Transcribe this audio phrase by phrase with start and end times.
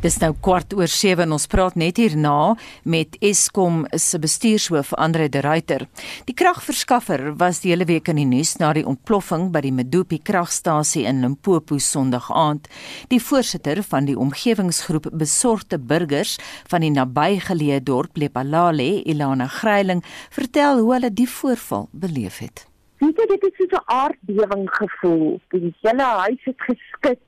[0.00, 2.54] Dis nou kwart oor 7 en ons praat net hierna
[2.88, 5.82] met Eskom se bestuurshoof Andre de Ruyter.
[6.24, 10.16] Die kragverskaffer was die hele week in die nuus na die ontploffing by die Medupi
[10.24, 12.70] kragstasie in Limpopo Sondag aand.
[13.12, 16.38] Die voorsitter van die omgewingsgroep Besorgde Burgers
[16.72, 20.00] van die nabygeleë dorp Lepalale, Ilana Greiling,
[20.32, 22.64] vertel hoe hulle die voorval beleef het.
[23.04, 25.40] Dit het dit so 'n aardbewing gevoel.
[25.52, 27.20] Die hele huis het geskit.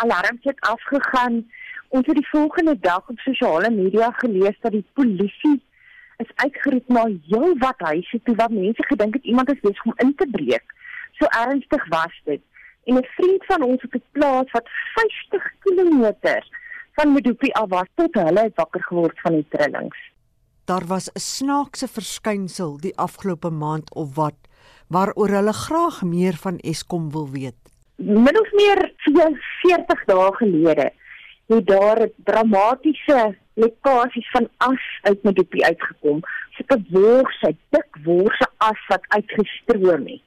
[0.00, 1.44] Alarms het afgegaan.
[1.88, 5.56] Ons het die volgende dag op sosiale media gelees dat die polisie
[6.16, 9.94] is uitgeroep na heel wat huise toe waar mense gedink het iemand is besig om
[9.96, 10.74] in te breek.
[11.18, 12.42] So ernstig was dit.
[12.84, 16.12] En 'n vriend van ons op 'n plaas wat 50 km
[16.92, 19.98] van Medupi af was, tot hulle het wakker geword van die trillings.
[20.64, 24.36] Daar was 'n snaakse verskynsel die afgelope maand of wat
[24.88, 27.60] waaroor hulle graag meer van Eskom wil weet.
[27.96, 28.92] Min of meer
[29.62, 30.92] 40 dae gelede
[31.48, 36.20] het daar dramatiese lekkasies van as uit Medupi uitgekom.
[36.56, 40.24] Sulke worse, dik worse as wat uitgestroom het.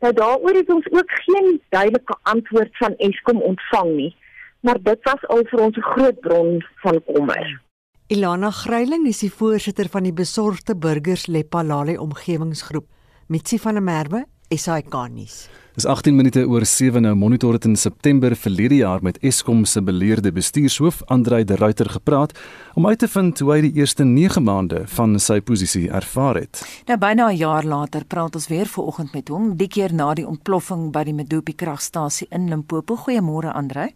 [0.00, 4.12] Nou daaroor het ons ook geen duidelike antwoord van Eskom ontvang nie,
[4.60, 7.60] maar dit was al vir ons 'n groot bron van kommer.
[8.06, 12.86] Ilana Greiling is die voorsitter van die besorgde burgers Lepalale omgewingsgroep.
[13.26, 15.48] Mitsi van der Merwe, SAK nuus.
[15.78, 19.82] Dis 18 minute oor 7 nou monitor het in September verlede jaar met Eskom se
[19.82, 22.32] beleerde bestuurshoof Andrei de Ruyter gepraat
[22.74, 26.64] om uit te vind hoe hy die eerste 9 maande van sy posisie ervaar het.
[26.86, 30.26] Nou byna 'n jaar later praat ons weer vanoggend met hom, die keer na die
[30.26, 32.96] ontploffing by die Medupi kragstasie in Limpopo.
[32.96, 33.94] Goeiemôre Andrei.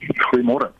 [0.00, 0.72] Goeiemôre.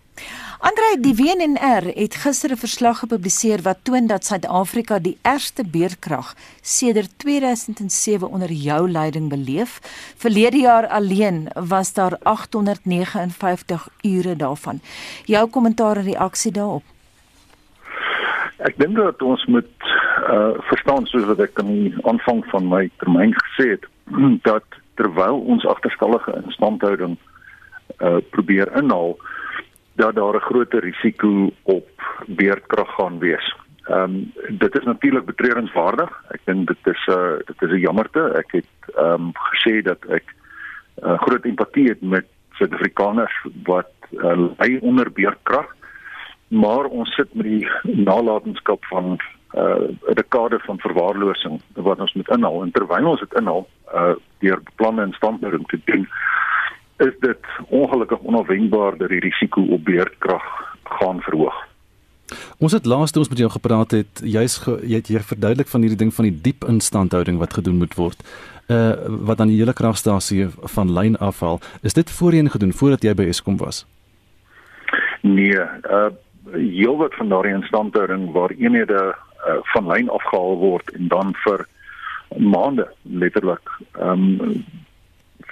[0.58, 6.34] Andre, die WNR het gister 'n verslag gepubliseer wat toon dat Suid-Afrika die ergste beerkrag
[6.60, 9.80] sedert 2007 onder jou leiding beleef.
[10.16, 14.80] Verlede jaar alleen was daar 859 ure daarvan.
[15.24, 16.84] Jou kommentaar en reaksie daarop?
[18.56, 19.74] Ek dink dat ons moet
[20.30, 23.84] uh verstaan soos wat ek aan die aanvang van my termyn gesê het
[24.50, 24.64] dat
[24.94, 27.16] terwyl ons agterstallige instandhouding
[28.00, 29.16] uh probeer inhaal
[29.96, 31.88] dat daar 'n groter risiko op
[32.26, 33.56] beerdkrag gaan wees.
[33.82, 36.10] Ehm um, dit is natuurlik betreurenswaardig.
[36.28, 38.22] Ek dink dit is 'n uh, dit is 'n jammerte.
[38.42, 40.34] Ek het ehm um, gesê dat ek
[41.04, 45.74] uh, groot empatie het met Suid-Afrikaners wat uh, ly onder beerdkrag.
[46.48, 49.18] Maar ons sit met die nalatenskap van 'n
[49.58, 54.60] uh, dekade van verwaarlosing wat ons moet inhaal en terwyl ons dit inhaal uh, deur
[54.74, 56.08] planne en standhouding te doen
[56.96, 60.44] is dit ongelukkig onverwendbaar dat die risiko op beerdkrag
[60.82, 61.64] gaan verhoog.
[62.58, 65.84] Ons het laas toe ons met jou gepraat het, jy's jy het hier verduidelik van
[65.84, 68.22] hierdie ding van die diep instandhouding wat gedoen moet word.
[68.66, 68.94] Uh
[69.28, 71.60] wat dan die hele kragstasie van lyn afhaal.
[71.82, 73.84] Is dit voorheen gedoen voordat jy by Eskom was?
[75.22, 76.10] Nee, uh
[76.52, 79.14] heel wat van daardie instandhouding waar eenhede
[79.46, 81.66] uh, van lyn afgehaal word en dan vir
[82.38, 84.64] maande letterlik ehm um,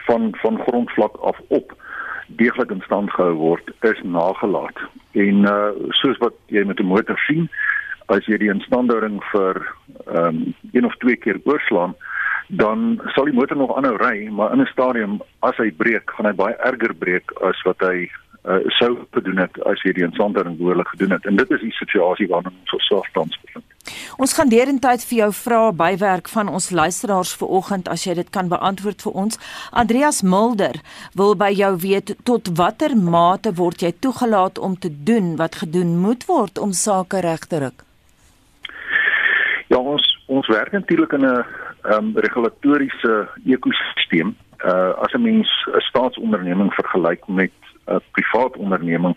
[0.07, 1.75] van van grondvlak af op
[2.27, 4.79] deeglik in stand gehou word is nagelaat.
[5.13, 5.71] En uh
[6.01, 7.49] soos wat jy met 'n motor sien,
[8.07, 9.63] as jy die instandhouding vir
[10.07, 11.95] ehm um, een of twee keer oorslaan,
[12.49, 16.27] dan sal die motor nog aanhou ry, maar in 'n stadium as hy breek, gaan
[16.27, 18.11] hy baie erger breek as wat hy
[18.45, 21.27] uh, sou gedoen het as jy die instandhouding behoorlik gedoen het.
[21.27, 23.65] En dit is die situasie waarin ons osself tans bevind.
[24.17, 28.49] Ons gaan derentyd vir jou vra bywerk van ons luisteraars vanoggend as jy dit kan
[28.49, 29.41] beantwoord vir ons.
[29.73, 30.81] Andreas Mulder
[31.19, 35.99] wil by jou weet tot watter mate word jy toegelaat om te doen wat gedoen
[36.01, 37.85] moet word om sake reg te ruk?
[39.69, 41.45] Ja, ons ons werk natuurlik in 'n
[41.93, 44.37] um, regulatoriese ekosisteem.
[44.65, 47.53] Uh as 'n mens 'n staatsonderneming vergelyk met
[47.87, 49.17] 'n privaat onderneming,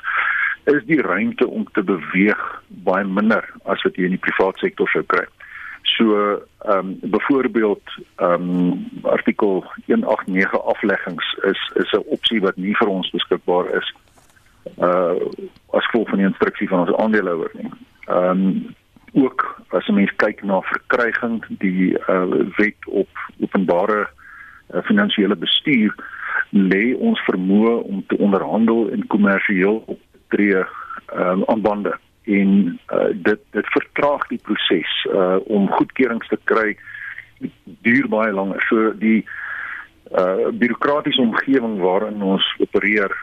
[0.64, 4.90] is die ruimte om te beweeg baie minder as wat jy in die privaat sektor
[4.92, 5.26] sou kry.
[5.88, 6.18] So
[6.66, 12.88] ehm um, byvoorbeeld ehm um, artikel 189 afleggings is is 'n opsie wat nie vir
[12.88, 13.94] ons beskikbaar is
[14.78, 15.16] uh
[15.72, 17.72] as gevolg van die instruksie van ons aandeelhouer nie.
[18.06, 18.76] Ehm um,
[19.14, 22.28] ook as 'n mens kyk na verkryging die uh
[22.58, 23.10] wet op
[23.40, 24.08] openbare
[24.74, 25.96] uh, finansiële bestuur
[26.50, 30.00] lê ons vermoë om te onderhandel en kommersieel op
[30.34, 30.64] tree
[31.14, 31.96] um, aan bande.
[32.24, 36.76] En uh, dit dit vertraag die proses uh, om goedkeurings te kry.
[37.64, 38.64] Duur baie langer.
[38.68, 39.24] So die
[40.12, 43.14] uh, bureaukratiese omgewing waarin ons opereer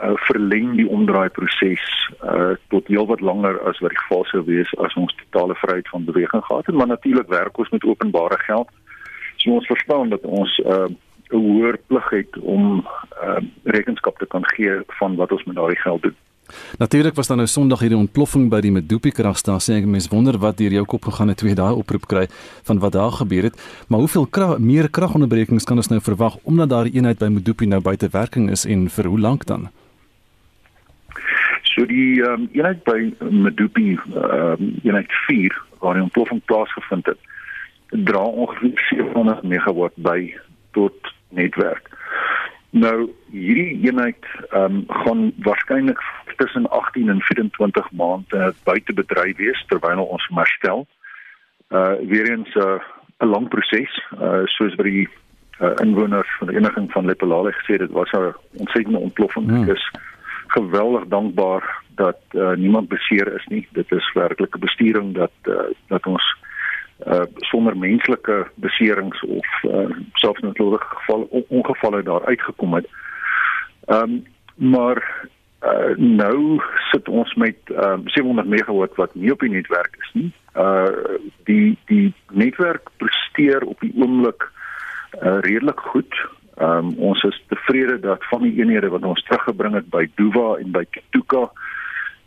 [0.00, 1.84] uh, verleng die omdraai proses
[2.22, 6.08] uh, tot heelwat langer as wat die geval sou wees as ons totale vryheid van
[6.08, 6.74] beweging gehad het.
[6.74, 8.70] Maar natuurlik werk ons met openbare geld.
[9.36, 10.88] So ons verstaan dat ons uh,
[11.30, 12.86] 'n hoër plig het om
[13.22, 16.16] uh, rekenskap te kan gee van wat ons met daardie geld doen
[16.78, 19.78] Natuurlik was daar nou Sondag hierdie ontploffing by die Medupi kragstasie.
[19.78, 22.26] Ek mens wonder wat deur jou kop gegaan het toe jy daai oproep kry
[22.68, 23.56] van wat daar gebeur het.
[23.88, 27.80] Maar hoeveel krag meer kragonderbrekings kan ons nou verwag omdat daardie eenheid by Medupi nou
[27.80, 29.70] buite werking is en vir hoe lank dan?
[31.74, 37.20] So die um, eenheid by Medupi, ehm um, eenheid 4 waar die ontploffing plaasgevind het,
[38.04, 40.34] dra ongeveer 700 megawatt by
[40.74, 41.90] tot netwerk.
[42.74, 46.00] Nou hierdie eenheid ehm um, gaan waarskynlik
[46.36, 50.86] tussen 18 en 24 maande buite bedryf wees terwyl ons herstel.
[51.70, 52.80] Uh weer eens 'n uh,
[53.22, 55.08] 'n lang proses, uh soos by die
[55.60, 59.46] uh, inwoners van die eniging van Lepelale gesê dit was 'n ontsettende ontploffing.
[59.46, 59.62] Hmm.
[59.62, 59.90] Ek is
[60.46, 63.68] geweldig dankbaar dat uh, niemand beseer is nie.
[63.72, 66.36] Dit is werklik 'n bestuuring dat uh, dat ons
[67.06, 72.86] uh, sonder menslike beserings of uh, selfs natuurlike gevalle ongevalle daar uitgekom het.
[73.86, 74.22] Ehm um,
[74.54, 75.28] maar
[75.62, 76.60] uh, nou
[76.90, 80.32] sit ons met um, 700 megawatt wat nie op die netwerk is nie.
[80.54, 84.50] Uh die die netwerk presteer op die oomblik
[85.22, 86.14] uh, redelik goed.
[86.62, 90.70] Um, ons is tevrede dat van die eenhede wat ons teruggebring het by Duva en
[90.70, 91.48] by Kituka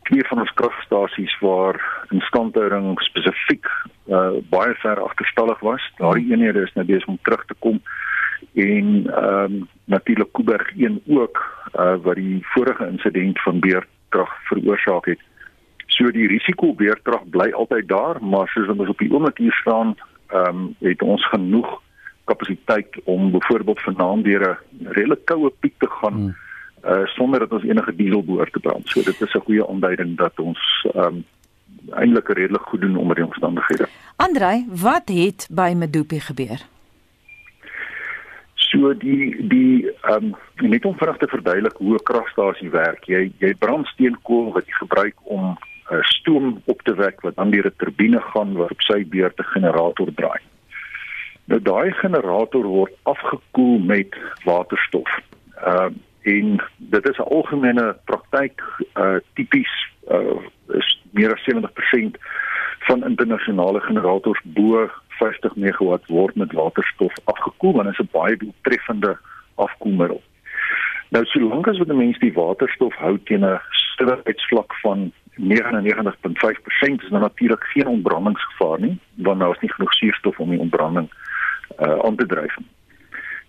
[0.07, 1.77] twee van ons kragstasies waar
[2.15, 3.67] instandhouding spesifiek
[4.07, 5.83] uh, baie ver agterstallig was.
[5.99, 7.81] Daardie eenhede is nou besig om terug te kom
[8.53, 11.37] en ehm um, natuurlik Kuiberg 1 ook
[11.73, 15.19] uh, wat die vorige insident van beerkrag veroorsaak het.
[15.87, 19.95] So die risiko beerkrag bly altyd daar, maar soos ons op die oomblik hier staan,
[20.27, 21.81] ehm um, het ons genoeg
[22.27, 26.35] kapasiteit om byvoorbeeld vanaand deur 'n redelik koue piek te gaan hmm.
[26.85, 28.87] Uh sonder dat ons enige diesel behoort te brand.
[28.87, 31.25] So dit is 'n goeie aanduiding dat ons um
[31.95, 33.87] eintlik redelik goed doen onder die omstandighede.
[34.15, 36.59] Andrei, wat het by Medupi gebeur?
[38.55, 43.03] So die die um net om vinnig te verduidelik hoe 'n kragstasie werk.
[43.03, 45.57] Jy jy brand steenkool wat jy gebruik om
[45.91, 49.51] uh, stoom op te wek wat dan deur 'n turbine gaan waarop sy beurt 'n
[49.53, 50.39] generator draai.
[51.45, 55.09] Nou daai generator word afgekoel met waterstof.
[55.63, 55.89] Ehm uh,
[56.27, 58.61] en dit is 'n algemene praktyk
[58.95, 59.73] uh tipies
[60.11, 60.39] uh
[60.79, 62.17] is meer as 70%
[62.87, 69.17] van internasionale generators bo 50 megawatt word met waterstof afgekoel dit is 'n baie doeltreffende
[69.55, 70.21] afkoelmiddel.
[71.09, 77.09] Nou solank as wat 'n mens die waterstof hou teen 'n strawheidsvlak van 99.5% is
[77.09, 81.09] daar natuurlik geen ontbrandingsgevaar nie want daar is nie genoeg suurstof om die ontbranding
[81.79, 82.57] uh, aan te dryf.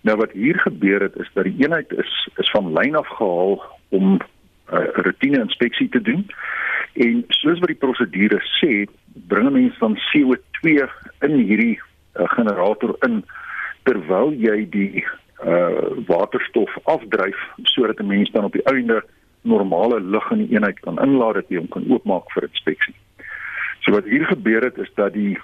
[0.00, 3.62] Nou wat hier gebeur het is dat die eenheid is is van lyn af gehaal
[3.88, 4.20] om 'n
[4.74, 6.26] uh, roetine inspeksie te doen.
[6.92, 8.86] En soos wat die prosedure sê,
[9.26, 10.88] bring mense dan CO2
[11.20, 11.80] in hierdie
[12.14, 13.24] uh, generator in
[13.82, 15.04] terwyl jy die
[15.44, 19.04] uh waterstof afdryf sodat 'n mens dan op die einde
[19.40, 22.94] normale lug in die eenheid kan inlaat dat jy hom kan oopmaak vir inspeksie.
[23.80, 25.38] So wat hier gebeur het is dat die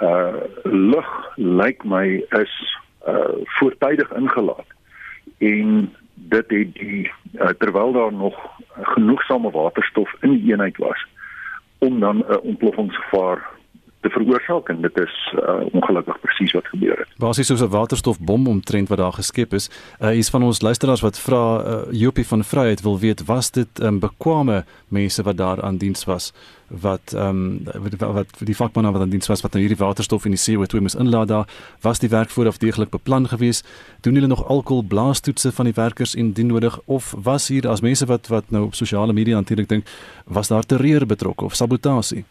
[0.00, 2.54] uh lug lyk my is
[3.06, 4.66] uh voortydig ingelaat.
[5.38, 8.50] En dit het die uh, terwyl daar nog
[8.80, 11.06] genoegsame waterstof in die eenheid was
[11.78, 13.48] om dan 'n ontploffingsgevaar
[14.00, 17.08] te veroorsaak en dit is uh, ongelukkig presies wat gebeur het.
[17.18, 19.70] Basies soos 'n waterstofbom omtrent wat daar geskep is.
[20.00, 23.80] Uh is van ons luisteraars wat vra uh, Jopie van Vryheid wil weet was dit
[23.80, 26.32] um, bekwame mense wat daar aan diens was
[26.68, 30.36] wat um, wat, wat die vakmanne wat aan diens was wat nou hierdie waterstof in
[30.36, 31.46] die CO2 moes inlaat daar
[31.80, 33.66] was die werk vooraf deeglik beplan geweest
[34.00, 38.06] doen hulle nog alkohol blaastoetse van die werkers indien nodig of was hier as mense
[38.06, 39.86] wat wat nou op sosiale media natuurlik dink
[40.24, 42.24] was daar terreur betrokke of sabotasie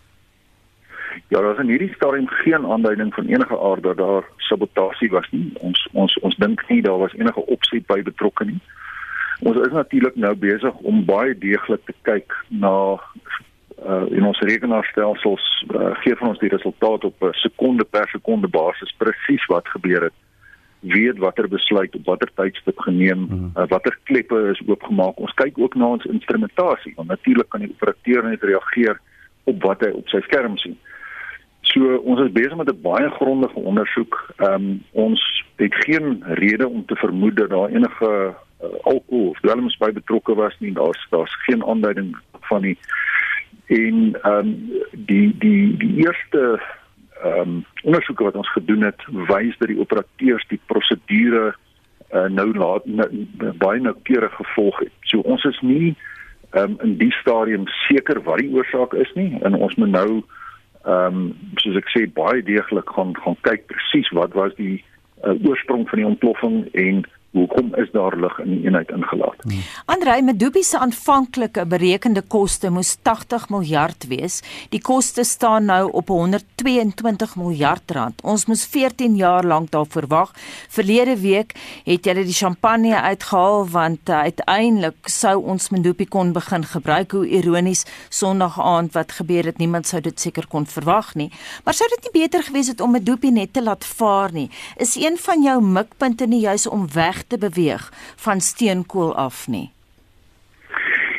[1.27, 5.27] Ja, daar is in hierdie stadium geen aanduiding van enige aard dat daar sabotasie was
[5.31, 5.51] nie.
[5.59, 8.59] Ons ons ons dink nie daar was enige opset by betrokke nie.
[9.39, 12.99] Ons is natuurlik nou besig om baie deeglik te kyk na
[13.85, 15.43] uh in ons rekenaarstelsels
[15.75, 20.03] uh, gee van ons die resultaat op 'n sekonde per sekonde basis presies wat gebeur
[20.03, 20.17] het
[20.79, 23.51] weet watter besluit op watter tydstip geneem mm.
[23.55, 27.69] uh, watter kleppe is oopgemaak ons kyk ook na ons instrumentasie want natuurlik kan die
[27.69, 28.99] operateur net reageer
[29.43, 30.77] op wat hy op sy skerm sien
[31.67, 34.13] So ons is besig met 'n baie grondige ondersoek.
[34.35, 39.39] Ehm um, ons het geen rede om te vermoed dat daar enige uh, alkohol of
[39.39, 40.73] dwelms by betrokke was nie.
[40.73, 42.77] Daar's daar's geen aanduiding van nie.
[43.65, 46.61] En ehm um, die die die eerste
[47.23, 51.55] ehm um, ondersoeke wat ons gedoen het, wys dat die operateurs die prosedure
[52.13, 53.09] uh, nou laat nou,
[53.57, 54.91] baie noukeurig gevolg het.
[55.01, 55.95] So ons is nie
[56.49, 60.23] ehm um, in die stadium seker wat die oorsaak is nie en ons moet nou
[60.87, 61.23] ehm um,
[61.61, 64.77] soos ek sê baie deeglik gaan gaan kyk presies wat was die
[65.25, 67.01] uh, oorsprong van die ontploffing en
[67.37, 69.43] hoekom is daar lig in die eenheid ingelaat?
[69.45, 69.61] Hmm.
[69.85, 74.41] Andrei Medupi se aanvanklike berekende koste moes 80 miljard wees.
[74.73, 78.21] Die koste staan nou op 122 miljard rand.
[78.23, 80.33] Ons moes 14 jaar lank daarvoor wag.
[80.73, 86.65] Verlede week het hulle die champagne uitgehaal want uh, uiteindelik sou ons Medupi kon begin
[86.65, 87.11] gebruik.
[87.11, 91.29] Hoe ironies Sondag aand wat gebeur het, niemand sou dit seker kon verwag nie.
[91.65, 94.49] Maar sou dit nie beter gewees het om Medupi net te laat vaar nie?
[94.81, 99.71] Is een van jou mikpunte nie juis om weg te beweeg van steenkool af nie?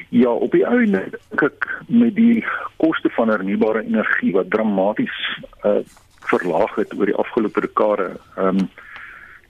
[0.09, 1.03] Ja, op die einde
[1.37, 2.45] ek met die
[2.77, 5.17] koste van hernubare energie wat dramaties
[5.65, 5.81] uh
[6.29, 8.69] verlaag het oor die afgelope dekade, ehm um,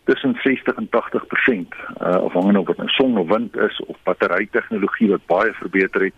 [0.05, 4.49] tussen 60 en 80% uh afhangende of dit nou son of wind is of battery
[4.51, 6.15] tegnologie wat baie verbeter het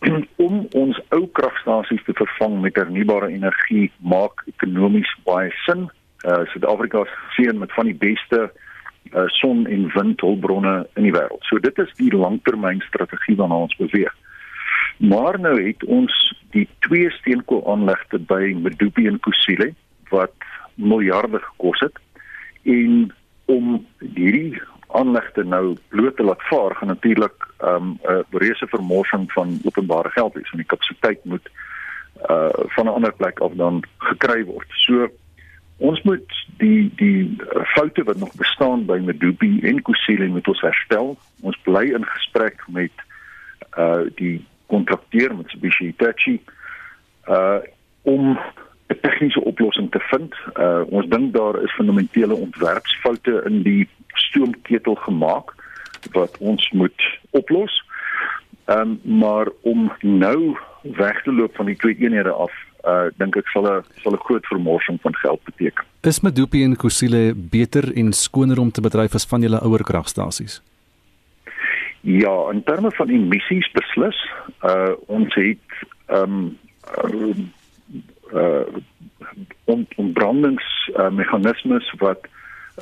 [0.46, 5.88] om ons ou kragstasies te vervang met hernubare energie maak ekonomies baie sin.
[6.24, 8.50] Uh Suid-Afrika is gesien met van die beste
[9.12, 11.42] uh son en windhulpbronne in die wêreld.
[11.48, 14.14] So dit is die langtermynstrategie waarna ons beweeg.
[14.98, 16.14] Maar nou het ons
[16.54, 19.72] die twee steenkoolaanlegte by Medupi en Kusile
[20.10, 20.34] wat
[20.74, 21.98] miljarde gekos het
[22.62, 23.12] en
[23.50, 24.60] om hierdie
[24.94, 27.98] aanlegte nou bloot te laat vaar gaan natuurlik 'n um,
[28.30, 31.50] reuse vermorsing van openbare geld wees want die kapasiteit moet
[32.30, 34.68] uh van 'n ander plek af dan gekry word.
[34.68, 35.08] So
[35.80, 37.36] ons moet die die
[37.74, 41.14] foute wat nog bestaan by Medupi en Kusile moet ons herstel.
[41.40, 43.04] Ons bly in gesprek met
[43.78, 44.38] uh die
[44.70, 46.36] kontrakteur met Mitsubishi Hitachi
[47.28, 47.60] uh
[48.02, 48.38] om
[48.88, 50.34] 'n tegniese oplossing te vind.
[50.56, 55.54] Uh ons dink daar is fundamentele ontwerpsfoute in die stoomketel gemaak
[56.12, 57.84] wat ons moet oplos.
[58.64, 62.52] Ehm um, maar om nou weg te loop van die twee eenhede af
[62.84, 65.84] uh dink ek sal 'n sal 'n groot vermorsing van geld beteken.
[66.02, 70.62] Is Medupi en Kusile beter en skoner om te bedryf as van julle ouer kragstasies?
[72.00, 74.18] Ja, in terme van emissies beslis,
[74.62, 75.68] uh ons het
[76.06, 76.56] ehm
[77.04, 77.52] um,
[78.32, 78.64] uh
[79.64, 82.26] om om brandings uh, meganismes wat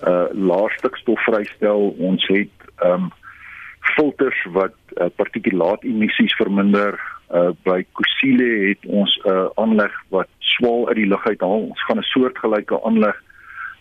[0.07, 1.95] uh laer stikstof vrystel.
[1.99, 3.13] Ons het ehm um,
[3.95, 10.29] filters wat uh, partikulaat emissies verminder uh by Kusile het ons 'n uh, aanleg wat
[10.39, 11.69] swaal uit die lug uithaal.
[11.69, 13.17] Ons gaan 'n soortgelyke aanleg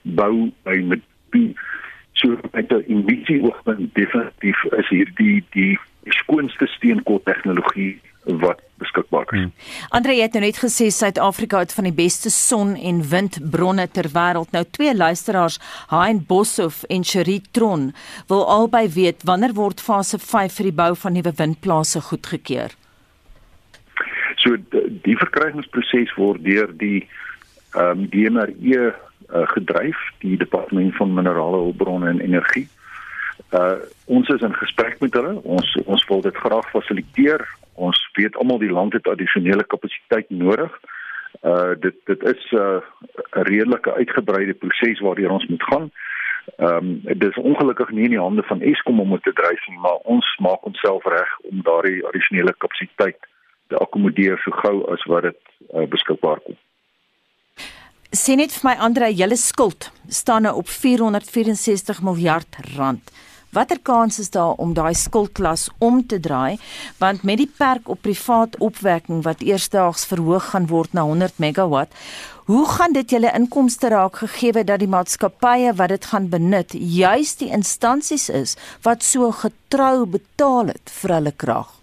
[0.01, 1.55] bou by Medupi.
[2.13, 9.34] So met 'n emissie oogpunt definitief is hier die die skoonste steenkool tegnologie wat beskikbaar
[9.34, 9.39] is.
[9.39, 9.51] Hmm.
[9.89, 14.51] Andre het nou net gesê Suid-Afrika het van die beste son- en windbronne ter wêreld.
[14.51, 17.93] Nou twee luisteraars, Hein Boshoff en Cherie Tron,
[18.27, 22.75] wil albei weet wanneer word fase 5 vir die bou van nuwe windplase goedgekeur?
[24.36, 24.55] So
[25.03, 27.07] die verkrygingsproses word deur die
[27.75, 28.96] ehm um, DMRE
[29.34, 32.67] uh, gedryf, die Departement van Minerale Hulpbronne en Energie.
[33.51, 33.74] Uh
[34.05, 35.36] ons is in gesprek met hulle.
[35.43, 37.43] Ons ons wil dit graag fasiliteer.
[38.17, 40.74] Weet almal die land het addisionele kapasiteit nodig.
[41.45, 42.81] Uh dit dit is 'n uh,
[43.29, 45.91] redelike uitgebreide proses waardeur ons moet gaan.
[46.55, 49.67] Ehm um, dit is ongelukkig nie in die hande van Eskom om dit te dryf
[49.67, 53.17] nie, maar ons maak onsself reg om daardie addisionele kapasiteit
[53.67, 55.39] te akkommodeer so gou as wat dit
[55.74, 56.55] uh, beskikbaar kom.
[58.15, 63.12] Sien net vir my Andre, julle skuld staan nou op 464 miljard rand.
[63.57, 66.59] Watter kans is daar om daai skuldklas om te draai?
[67.01, 71.95] Want met die perk op privaat opwekking wat eersdaags verhoog gaan word na 100 megawatt
[72.47, 77.33] hoe gaan dit julle inkomste raak gegee dat die maatskappye wat dit gaan benut juis
[77.41, 78.53] die instansies is
[78.85, 81.76] wat so getrou betaal het vir hulle krag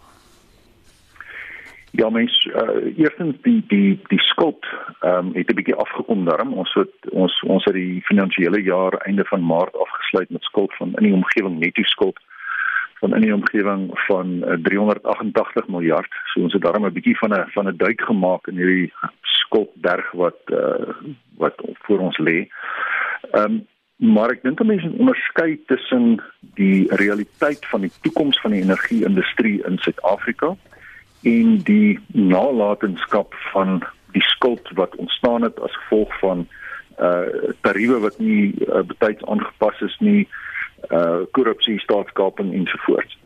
[1.97, 4.67] Ja mens uh, eerstens die die die skuld
[5.01, 8.95] ehm um, het 'n bietjie afgekom daarom ons het ons ons het die finansiële jaar
[9.07, 12.19] einde van maart afgesluit met skuld van in die omgewing netto skuld
[12.99, 17.19] van in die omgewing van uh, eh, 388 miljard so ons het daarom 'n bietjie
[17.19, 20.91] van 'n van 'n duik gemaak in hierdie skuldberg wat uh,
[21.37, 21.55] wat
[21.87, 22.49] voor ons lê.
[23.31, 26.23] Ehm um, maar ek dink mense onderskei tussen
[26.55, 30.57] die realiteit van die toekoms van die energie-industrie in Suid-Afrika
[31.25, 36.47] en die nalatenskap van die skuld wat ontstaan het as gevolg van
[37.01, 40.29] uh tariewe wat nie uh, betyds aangepas is nie
[40.91, 43.19] uh korrupsie staatskaping ensovoorts.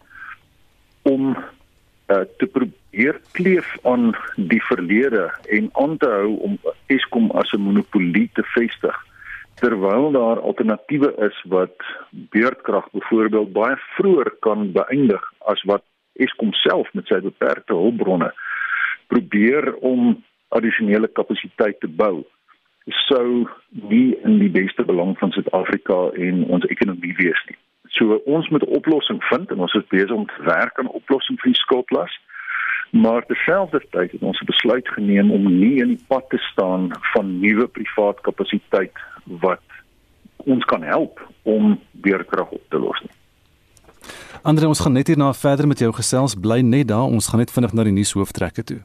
[1.02, 7.52] Om uh te probeer kleef aan die verlede en aan te hou om Eskom as
[7.52, 8.96] 'n monopolie te vestig
[9.60, 11.76] terwyl daar alternatiewe is wat
[12.10, 15.82] beurtkrag byvoorbeeld baie vroeër kan beëindig as wat
[16.18, 18.32] Eskom self met sy beperkte hulpbronne
[19.08, 20.16] probeer om
[20.48, 22.24] addisionele kapasiteit te bou
[23.08, 27.58] sou nie in die beste belang van Suid-Afrika en ons ekonomie wees nie.
[27.96, 30.98] So ons moet 'n oplossing vind en ons is besig om te werk aan 'n
[31.00, 32.18] oplossing vir die skuldlas.
[32.90, 37.66] Maar terselfdertyd het ons besluit geneem om nie in die pad te staan van nuwe
[37.66, 39.62] privaat kapasiteit wat
[40.36, 43.12] ons kan help om beerkrag op te los nie.
[44.42, 46.36] Andre, ons gaan net hierna verder met jou gesels.
[46.38, 47.08] Bly net daar.
[47.08, 48.80] Ons gaan net vinnig na die nuushooftrekke toe.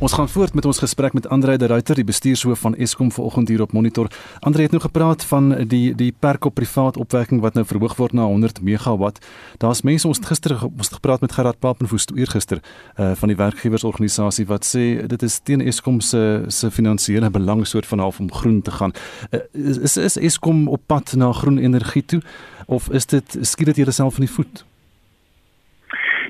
[0.00, 3.48] Ons gaan voort met ons gesprek met Andre de Ruyter, die bestuurshoof van Eskom vanoggend
[3.48, 4.06] hier op Monitor.
[4.40, 8.12] Andre het nou gepraat van die die perk op privaat opwekking wat nou verhoog word
[8.12, 9.20] na 100 megawatt.
[9.58, 12.62] Daar's mense ons gister ons het gepraat met Gerard Papenfoos toe eergister
[12.96, 17.86] uh van die werkgewersorganisasie wat sê dit is teen Eskom se se finansiële belang soort
[17.86, 18.96] van half om groen te gaan.
[19.30, 19.40] Uh,
[19.84, 22.22] is is Eskom op pad na groen energie toe
[22.66, 24.64] of is dit skiet dit jouself in die voet?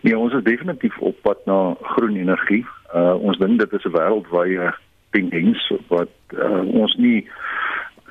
[0.03, 2.67] Ja, ons is definitief op pad na groen energie.
[2.95, 4.73] Uh ons dink dit is 'n wêreldwye
[5.11, 7.29] tendens wat uh, ons nie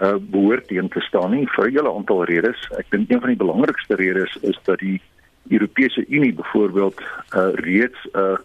[0.02, 2.60] uh behoort teen te staan nie vir 'n hele aantal redes.
[2.78, 5.02] Ek dink een van die belangrikste redes is dat die
[5.50, 7.02] Europese Unie byvoorbeeld
[7.36, 8.38] uh reeds 'n uh,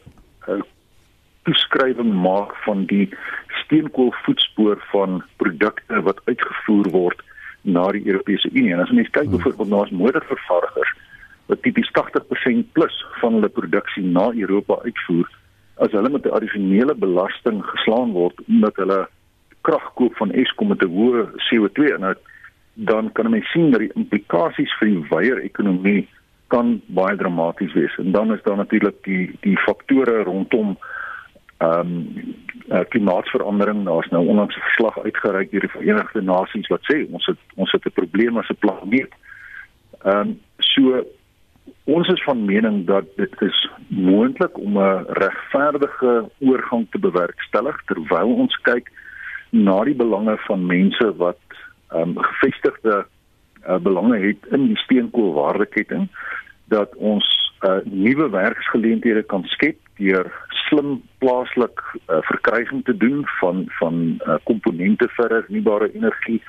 [0.48, 0.62] uh,
[1.44, 3.08] toeskrywing maak van die
[3.64, 7.22] steenkoolvoetspoor van produkte wat uitgevoer word
[7.62, 8.72] na die Europese Unie.
[8.72, 9.36] En as mens kyk hmm.
[9.36, 10.92] byvoorbeeld na ons motorvervaardigers
[11.46, 15.28] wat tipies 80% plus van hulle produksie na Europa uitvoer,
[15.76, 19.08] as hulle met 'n addisionele belasting geslaan word omdat hulle
[19.60, 22.20] krag koop van Eskom met 'n hoë CO2 inhoud,
[22.74, 26.08] dan kan mense sien dat die implikasies vir die wyeer ekonomie
[26.46, 27.96] kan baie dramaties wees.
[27.98, 30.76] En dan is daar natuurlik die die faktore rondom
[31.58, 32.34] ehm um,
[32.68, 33.84] uh, klimaatsverandering.
[33.84, 37.72] Daar's nou onlangs 'n verslag uitgereik deur die Verenigde Nasies wat sê ons het ons
[37.72, 39.12] het 'n probleem as 'n planeet.
[40.02, 41.04] Ehm um, so
[41.84, 48.32] Ons is van mening dat dit is moontlik om 'n regverdige oorgang te bewerkstellig terwyl
[48.34, 48.92] ons kyk
[49.50, 51.40] na die belange van mense wat
[51.92, 53.06] ehm um, gevestigde
[53.68, 56.08] uh, belange het in die steenkoolwaardeketting
[56.64, 63.64] dat ons uh, nuwe werksgeleenthede kan skep deur slim plaaslik uh, verkryging te doen van
[63.78, 66.42] van uh, komponente vir hernubare energie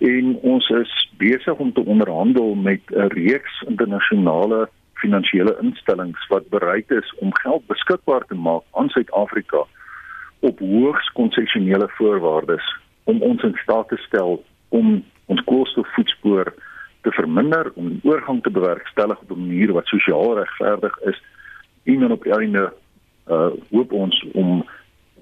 [0.00, 6.90] en ons is besig om te onderhandel met 'n reeks internasionale finansiële instellings wat bereid
[6.90, 9.64] is om geld beskikbaar te maak aan Suid-Afrika
[10.40, 16.54] op hoogs konsessionele voorwaardes om ons in staat te stel om ons koolstofvoetspoor
[17.00, 21.22] te verminder om die oorgang te bewerkstellig op 'n manier wat sosiaal regverdig is
[21.84, 22.72] en dan op die einde
[23.28, 24.64] uh hoop ons om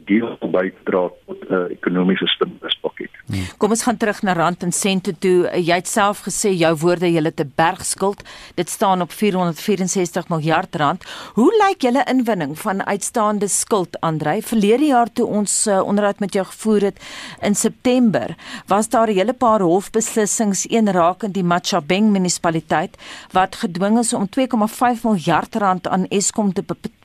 [0.07, 3.11] deel bydra tot 'n uh, ekonomiese stimuluspakket.
[3.59, 5.51] Kom ons gaan terug na rand en sente toe.
[5.55, 8.23] Jy het self gesê jou woorde het 'n bergskuld.
[8.55, 11.05] Dit staan op 464 miljard rand.
[11.35, 14.42] Hoe lyk julle inwinning van uitstaande skuld, Andrei?
[14.42, 17.01] Verlede jaar toe ons uh, onderhoud met jou gevoer het
[17.40, 22.97] in September, was daar 'n hele paar hofbeslissings een rakend die Machabeng munisipaliteit
[23.33, 26.95] wat gedwing is om 2,5 miljard rand aan Eskom te betaal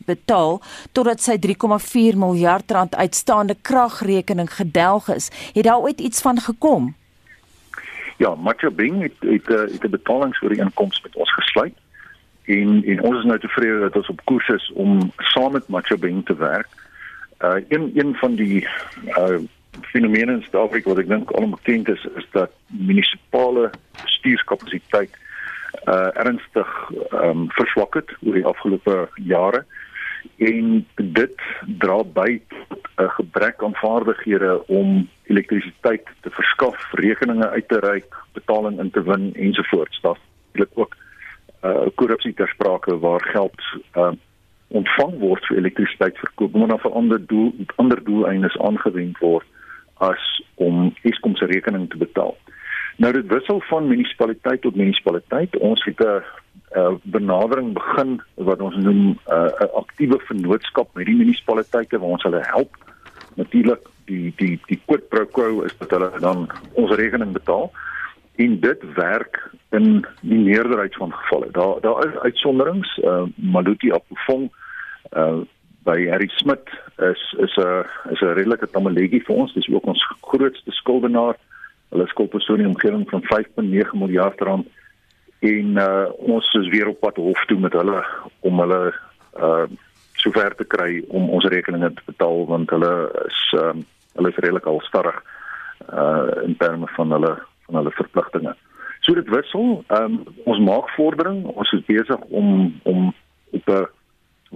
[0.92, 5.32] totdat sy 3,4 miljard rand uitstaande kragrekening gedelg is.
[5.54, 6.96] Het daar ooit iets van gekom?
[8.18, 11.74] Ja, Machabeng het het, eh, het 'n betalingsooreenkoms met ons gesluit
[12.46, 16.26] en en ons is nou tevrede dat ons op koers is om saam met Machabeng
[16.26, 16.68] te werk.
[17.40, 18.68] Uh een een van die
[19.08, 19.40] uh
[19.82, 23.70] fenomene in Suid-Afrika wat ek dink almal bekend is is dat munisipale
[24.02, 25.18] bestuurskapasiteit
[25.86, 29.66] uh ernstig ehm um, verswak het oor die afgelope jare
[30.38, 32.42] en dit dra by
[32.98, 39.04] 'n gebrek aan vaardighede om elektrisiteit te verskaf, rekeninge uit te reik, betaling in te
[39.04, 40.02] win ensovoorts.
[40.02, 40.20] Daar's
[40.52, 40.96] eintlik ook
[41.64, 43.62] uh korrupsie ter sprake waar geld
[43.96, 44.12] uh
[44.68, 49.46] ontvang word vir elektrisiteit verkoop, maar dan vir ander doel ander doeleindes aangewend word
[49.98, 52.38] as om Eskom se rekening te betaal.
[52.98, 55.58] Nou dit wissel van munisipaliteit tot munisipaliteit.
[55.58, 56.24] Ons het 'n
[56.76, 62.24] uh, benadering begin wat ons noem 'n uh, aktiewe vennootskap met die munisipaliteite waar ons
[62.24, 62.76] hulle help.
[63.36, 67.72] Natuurlik die die die quid pro quo is dat hulle dan ons rekening betaal
[68.36, 71.52] en dit werk in die meerderheid van gevalle.
[71.52, 74.52] Daar daar is uitsonderings, uh, Maluti Apofong
[75.12, 75.42] uh
[75.84, 79.54] by Harry Smit is is 'n is 'n redelike tamaletjie vir ons.
[79.54, 81.36] Dis ook ons grootste skuldenaar.
[81.90, 84.68] Hulle skuldpersoon in omgewing van 5.9 miljard rand
[85.42, 88.04] en uh, ons is weer op pad hof toe met hulle
[88.40, 88.82] om hulle
[89.40, 89.66] uh
[90.22, 92.92] sover te kry om ons rekeninge te betaal want hulle
[93.26, 93.80] is um,
[94.14, 95.18] hulle is redelik al starrig
[95.90, 97.32] uh in terme van hulle
[97.66, 98.54] van hulle verpligtinge.
[99.02, 99.82] So dit wissel.
[99.90, 101.42] Um ons maak vordering.
[101.56, 103.10] Ons is besig om om
[103.52, 103.88] op 'n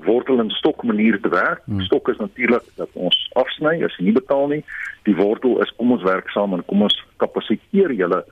[0.05, 1.61] wortel en stok manier te werk.
[1.65, 1.81] Hmm.
[1.81, 4.63] Stok is natuurlik dat ons afsny as jy nie betaal nie.
[5.03, 8.25] Die wortel is kom ons werk saam en kom ons kapasiteer julle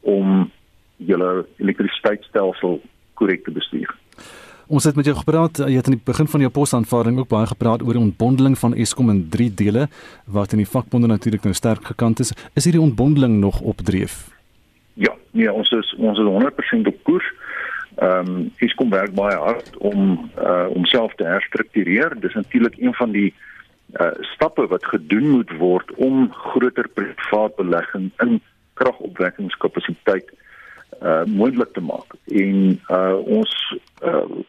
[0.00, 0.50] om
[0.96, 2.80] julle elektrisiteitstelsel
[3.14, 3.94] korrek te bestuur.
[4.66, 7.46] Ons het met jou gepraat, jy het aan die begin van jou posaanvaarding ook baie
[7.46, 9.88] gepraat oor die ontbondeling van Eskom in 3 dele
[10.24, 12.32] wat in die vakbonde natuurlik nou sterk gekant is.
[12.56, 14.32] Is hierdie ontbondeling nog opdreef?
[14.94, 17.28] Ja, nee, ons is ons is 100% op koers.
[17.96, 22.16] Ehm um, Eskom werk baie hard om uh homself te herstruktureer.
[22.20, 23.34] Dis natuurlik een van die
[24.00, 28.40] uh stappe wat gedoen moet word om groter privaat belegging in
[28.74, 30.32] kragopwekkingskapasiteit
[31.02, 32.14] uh moontlik te maak.
[32.26, 34.42] En uh ons uh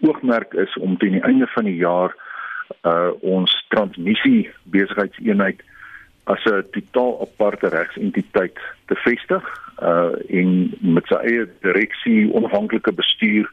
[0.00, 2.14] oogmerk is om teen die einde van die jaar
[2.82, 5.62] uh ons transmissie besigheidseenheid
[6.24, 9.44] as 'n totaal aparte regsentiteit te vestig
[9.82, 13.50] uh en met sy eie direksie, onafhanklike bestuur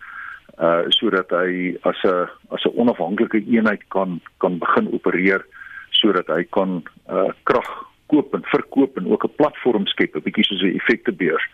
[0.60, 5.46] uh sodat hy as 'n as 'n onafhanklike eenheid kan kan begin opereer
[5.90, 7.70] sodat hy kan uh krag
[8.08, 11.46] koop en verkoop en ook 'n platform skep, 'n bietjie soos 'n effektebeurs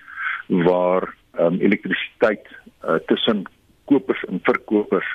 [0.49, 2.47] waar um, elektrisiteit
[2.83, 3.43] uh, tussen
[3.85, 5.07] kopers en verkopers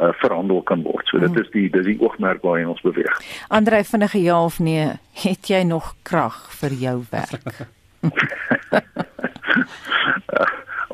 [0.00, 1.06] uh, verhandel kan word.
[1.08, 1.42] So dit hmm.
[1.42, 3.20] is die dis die oogmerk waarheen ons beweeg.
[3.48, 4.88] Andre vinnige ja of nee,
[5.24, 7.66] het jy nog krag vir jou werk?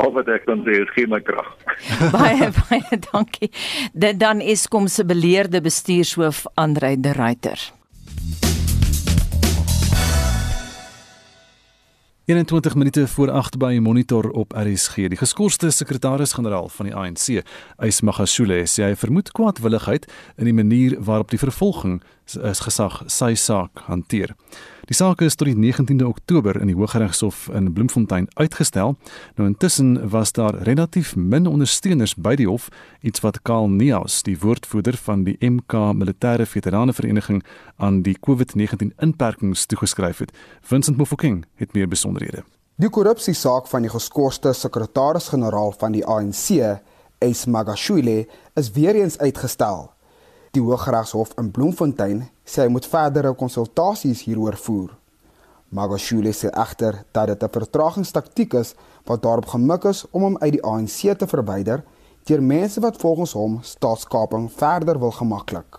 [0.01, 1.49] Al wat ek kan sê is geen krag.
[2.17, 3.51] baie baie dankie.
[3.93, 7.80] Dit dan is kom se beleerde bestuurshoof Andre de Ruyter.
[12.31, 14.95] 21 minute voor 8 by monitor op RSG.
[14.95, 17.41] Die geskorste sekretaris-generaal van die ANC,
[17.83, 20.07] Ysmagashule, sê hy vermoed kwaadwilligheid
[20.39, 21.99] in die manier waarop die vervolging
[22.37, 24.35] is gesag sy saak hanteer.
[24.91, 28.97] Die saak is tot die 19de Oktober in die Hooggeregshof in Bloemfontein uitgestel.
[29.39, 32.67] Nou intussen was daar relatief min ondersteuners by die hof,
[33.07, 37.45] iets wat Karl Neus, die woordvoerder van die MK Militêre Veterane Vereniging
[37.77, 40.35] aan die COVID-19 inperkings toegeskryf het.
[40.61, 42.43] Vincent Mofokeng het meer besonderhede.
[42.81, 46.79] Die korrupsie saak van die geskorste sekretaris-generaal van die ANC,
[47.23, 48.25] Ace Magashule,
[48.57, 49.93] is weer eens uitgestel.
[50.51, 54.89] Die Hooggeregshof in Bloemfontein sê hy moet verdere konsultasies hieroor voer.
[55.71, 58.75] Magashule sê egter dat dit 'n vertragingstaktiek is
[59.07, 61.85] wat daarop gemik is om hom uit die ANC te verwyder
[62.27, 65.79] deur mense wat volgens hom staatskaping verder wil gemaklik.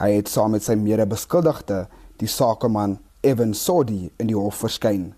[0.00, 1.86] Hy het saam met sy mede-beskuldigde,
[2.16, 5.14] die sakeman Evan Sodi, in die hof verskyn.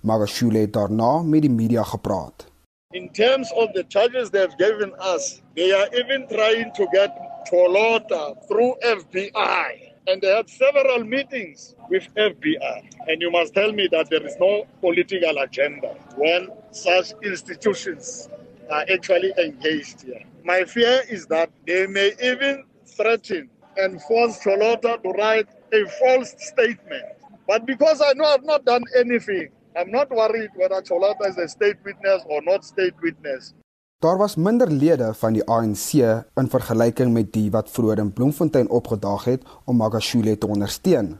[0.00, 2.46] Magashule het daarna met die media gepraat.
[2.94, 7.10] In terms of the charges they have given us, they are even trying to get
[7.50, 9.92] Tolota through FBI.
[10.08, 12.90] And they had several meetings with FBI.
[13.08, 18.28] And you must tell me that there is no political agenda when such institutions
[18.70, 20.22] are actually engaged here.
[20.44, 26.34] My fear is that they may even threaten and force Cholota to write a false
[26.38, 27.04] statement.
[27.46, 31.48] But because I know I've not done anything, I'm not worried whether Cholota is a
[31.48, 33.54] state witness or not state witness.
[33.98, 35.92] Daar was minder lede van die ANC
[36.36, 41.14] in vergelyking met die wat vroeër in Bloemfontein opgedaag het om Magashule te ondersteun.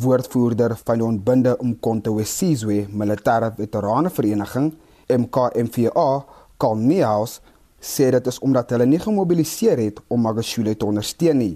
[0.00, 4.72] Woordvoerder van die ontbinde Umkhonto weSizwe Militêre Veterane Vereniging,
[5.12, 6.24] MKMVA,
[6.56, 7.42] Karl Neus,
[7.80, 11.54] sê dit is omdat hulle nie gemobiliseer het om Magashule te ondersteun nie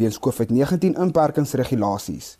[0.00, 2.38] weens COVID-19 inperkingsregulasies.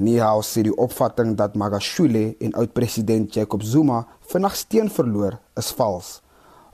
[0.00, 6.23] Neus sê die opvatting dat Magashule en oud-president Jacob Zuma vinnig steun verloor is vals.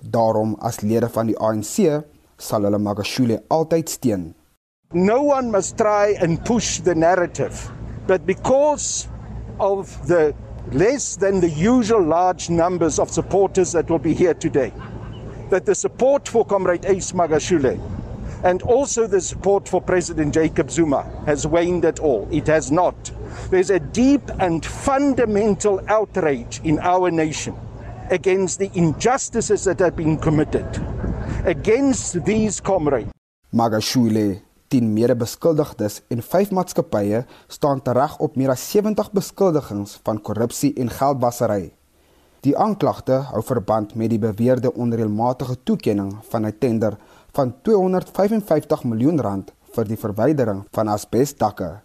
[0.02, 2.04] Daarom as lede van die ANC
[2.40, 4.34] sal hulle Magashule altyd steun.
[4.92, 7.70] No one must try and push the narrative
[8.06, 9.08] but because
[9.60, 10.34] of the
[10.72, 14.72] less than the usual large numbers of supporters that will be here today
[15.50, 17.78] that the support for comrade Ace Magashule
[18.42, 22.26] and also the support for President Jacob Zuma has waned at all.
[22.30, 23.10] It has not.
[23.50, 27.54] There's a deep and fundamental outrage in our nation
[28.10, 30.66] against the injustices that have been committed
[31.46, 33.10] against these comrades.
[33.50, 40.72] Magashule, 10 mede-beskuldigdes en 5 maatskappye staan tereg op meer as 70 beskuldigings van korrupsie
[40.78, 41.72] en geldwasery.
[42.40, 46.96] Die aanklagte hou verband met die beweerde onreëlmatige toekenning van 'n tender
[47.32, 51.80] van 255 miljoen rand vir die verwydering van asbesdakke.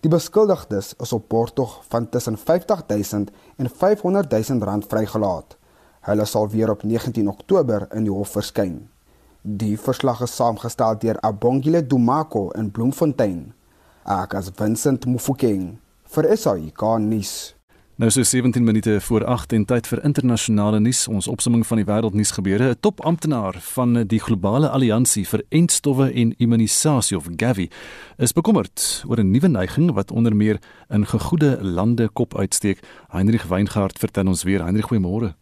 [0.00, 3.24] Die beskuldigdes is op borgtog van tussen 50 000
[3.56, 5.56] en 500 000 rand vrygelaat.
[6.02, 8.88] Hulle sal weer op 19 Oktober in die hof verskyn.
[9.42, 13.52] Die verslag is saamgestel deur Abongile Dumako in Bloemfontein.
[14.02, 15.76] Ek as Vincent Mufokeng
[16.14, 17.54] vir SAI Garnis.
[18.02, 21.04] Nou so 17 minute voor 8 en tyd vir internasionale nuus.
[21.08, 22.70] Ons opsomming van die wêreldnuus gebeure.
[22.70, 27.68] 'n Topamptenaar van die Globale Alliansie vir Entstowwe en Immunisasie of Gavi
[28.18, 32.80] is bekommerd oor 'n nuwe neiging wat onder meer in gegoede lande kop uitsteek.
[33.08, 34.62] Heinrich Weingart vertel ons weer.
[34.62, 35.41] Heinrich, goeiemôre.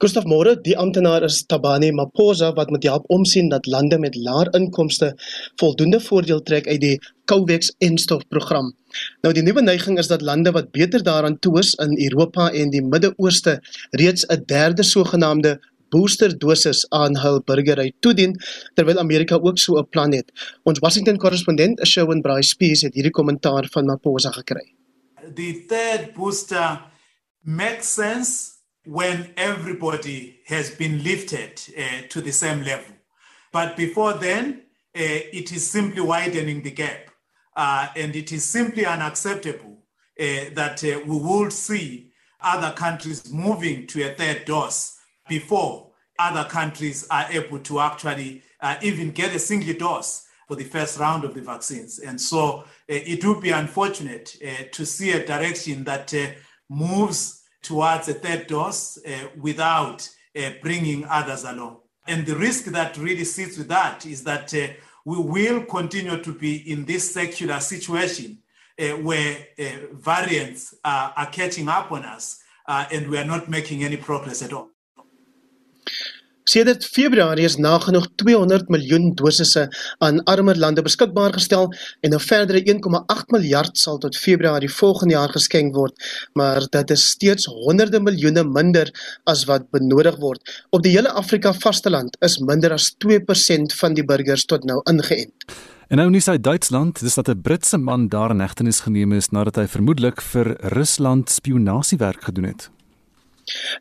[0.00, 4.48] Gustav Moore, die amptenaar is Tabani Maposa wat moet help omsien dat lande met laer
[4.56, 5.10] inkomste
[5.60, 6.94] voldoende voordeel trek uit die
[7.28, 8.70] COVAX enstof program.
[9.20, 12.72] Nou die nuwe neiging is dat lande wat beter daaraan toe is in Europa en
[12.72, 13.58] die Midde-Ooste
[13.90, 15.58] reeds 'n derde sogenaamde
[15.90, 18.38] booster dosis aan hul burgery toedien
[18.74, 20.32] terwyl Amerika ook so 'n plan het.
[20.62, 24.72] Ons Washington korrespondent, Shawn Bryce Spears het hierdie kommentaar van Maposa gekry.
[25.34, 26.80] The third booster
[27.42, 28.49] makes sense
[28.84, 32.94] when everybody has been lifted uh, to the same level.
[33.52, 34.62] But before then,
[34.96, 37.10] uh, it is simply widening the gap.
[37.56, 39.78] Uh, and it is simply unacceptable
[40.18, 46.48] uh, that uh, we will see other countries moving to a third dose before other
[46.48, 51.24] countries are able to actually uh, even get a single dose for the first round
[51.24, 51.98] of the vaccines.
[51.98, 54.36] And so it would be unfortunate
[54.72, 56.12] to see a direction that
[56.68, 61.78] moves towards a third dose uh, without uh, bringing others along.
[62.06, 64.68] And the risk that really sits with that is that uh,
[65.04, 68.38] we will continue to be in this secular situation
[68.78, 73.84] uh, where uh, variants are catching up on us uh, and we are not making
[73.84, 74.70] any progress at all.
[76.50, 79.68] Sedert Februarie is nagenoeg 200 miljoen dosisse
[80.02, 81.68] aan armer lande beskikbaar gestel
[82.02, 85.94] en 'n verdere 1,8 miljard sal tot Februarie volgende jaar geskenk word,
[86.34, 88.90] maar dit is steeds honderde miljoene minder
[89.24, 90.40] as wat benodig word.
[90.70, 95.46] Op die hele Afrika vasteland is minder as 2% van die burgers tot nou ingeënt.
[95.88, 99.30] En nou nie sy Duitsland, dis dat 'n Britse man daar in hegtenis geneem is
[99.30, 102.70] nadat hy vermoedelik vir Rusland spionasiewerk gedoen het.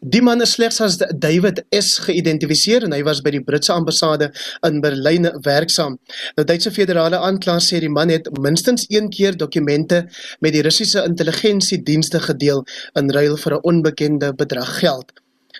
[0.01, 4.31] Die man is slegs as David S geïdentifiseer en hy was by die Britse ambassade
[4.67, 5.97] in Berlyn werksaam.
[6.37, 10.05] Nou Duitse federale aanklaer sê die man het minstens een keer dokumente
[10.39, 12.65] met die Russiese intelligensiedienste gedeel
[12.99, 15.11] in ruil vir 'n onbekende bedrag geld.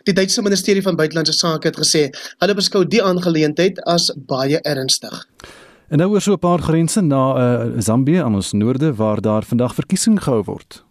[0.03, 5.27] Die Duitse ministerie van buitelandse sake het gesê hulle beskou die aangeleentheid as baie ernstig.
[5.89, 9.43] En nou oor so 'n paar grense na uh, Zambië aan ons noorde waar daar
[9.43, 10.83] vandag verkiesing gehou word.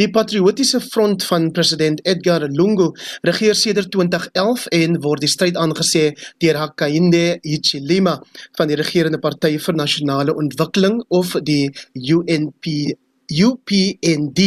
[0.00, 6.14] Die patriotiese front van president Edgar Lungu regeer sedert 2011 en word die stryd aangesê
[6.40, 8.14] deur Hakainde Hichilema
[8.56, 12.96] van die regerende party vir nasionale ontwikkeling of die UNP
[13.32, 14.40] UPND.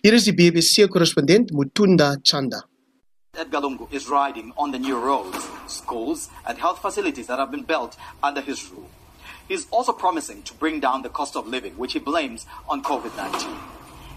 [0.00, 2.64] Hier is die BBC korrespondent Mutunda Chanda.
[3.36, 7.64] Edgar Lungu is riding on the new roads, schools and health facilities that have been
[7.64, 8.88] built under his rule.
[9.46, 13.76] He's also promising to bring down the cost of living, which he blames on COVID-19.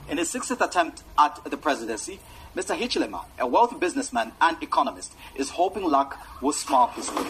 [0.10, 2.20] In his 60th attempt at the presidency,
[2.56, 2.76] Mr.
[2.76, 7.28] Hichilema, a wealthy businessman and economist, is hoping luck will smile his way.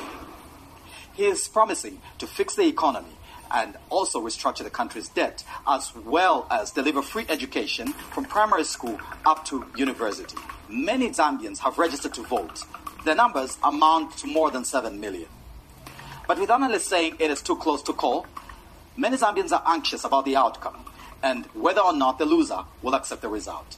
[1.13, 3.17] He is promising to fix the economy
[3.51, 8.97] and also restructure the country's debt, as well as deliver free education from primary school
[9.25, 10.37] up to university.
[10.69, 12.63] Many Zambians have registered to vote.
[13.03, 15.27] The numbers amount to more than 7 million.
[16.29, 18.25] But with analysts saying it is too close to call,
[18.95, 20.85] many Zambians are anxious about the outcome
[21.21, 23.77] and whether or not the loser will accept the result.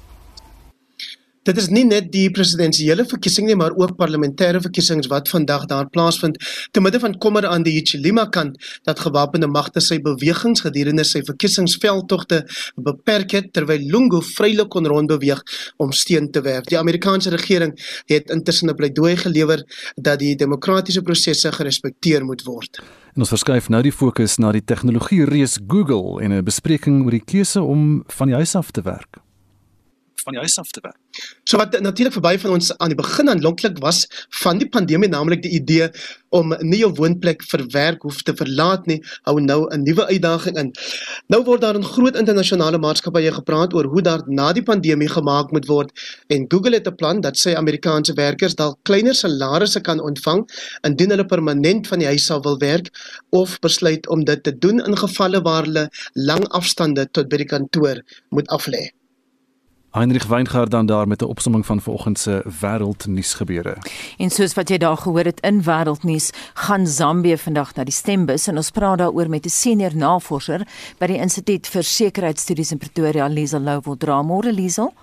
[1.42, 5.88] Dit is nie net die presidensiële verkiesing nie, maar ook parlementêre verkiesings wat vandag daar
[5.90, 6.38] plaasvind.
[6.70, 11.24] Te midde van kommer aan die Hichilema kant dat gewapende magte sy bewegings gedurende sy
[11.26, 12.44] verkiesingsveldtogte
[12.78, 15.42] beperk het terwyl Lungu vrylik kon rondbeweeg
[15.82, 16.70] om steun te werf.
[16.70, 17.74] Die Amerikaanse regering
[18.06, 19.66] het intussen 'n pleidooi gelewer
[19.98, 22.78] dat die demokratiese prosesse gerespekteer moet word.
[23.16, 27.12] En ons verskuif nou die fokus na die tegnologie reus Google en 'n bespreking oor
[27.12, 29.21] die keuse om van die huis af te werk
[30.24, 30.98] van die huis af te werk.
[31.44, 34.06] So wat natuurlik verby van ons aan die begin aanlonklik was
[34.42, 35.90] van die pandemie naamlik die idee
[36.32, 40.58] om nie jou woonplek vir werk hoef te verlaat nie, hou nou 'n nuwe uitdaging
[40.58, 40.72] in.
[41.28, 45.52] Nou word daar in groot internasionale maatskappye gepraat oor hoe daar na die pandemie gemaak
[45.52, 45.92] moet word
[46.30, 50.48] en Google het 'n plan dat sy Amerikaanse werkers dalk kleiner salarisse kan ontvang
[50.84, 52.90] indien hulle permanent van die huis af wil werk
[53.30, 57.46] of besluit om dit te doen in gevalle waar hulle lang afstande tot by die
[57.46, 59.01] kantoor moet aflê.
[59.92, 63.78] Heinrich Weingart dan daar met 'n opsomming van vanoggend se wêreldnuus gebeure.
[64.18, 68.48] En soos wat jy daar gehoor het in wêreldnuus, gaan Zambië vandag na die stembus
[68.48, 73.28] en ons praat daaroor met 'n senior navorser by die Instituut vir Sekuriteitsstudies in Pretoria,
[73.28, 74.24] Liesel Louwel.
[74.24, 74.94] Môre Liesel.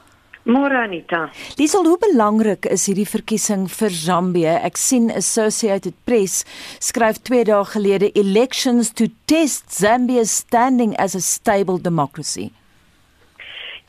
[0.42, 1.31] Môre Anita.
[1.57, 4.62] Liesel, hoe belangrik is hierdie verkiesing vir Zambië?
[4.64, 6.44] Ek sien Associated Press
[6.79, 12.53] skryf 2 dae gelede elections to test Zambia's standing as a stable democracy.